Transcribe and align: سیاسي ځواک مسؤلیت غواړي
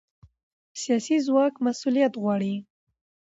سیاسي 0.81 1.17
ځواک 1.25 1.53
مسؤلیت 1.65 2.13
غواړي 2.21 2.55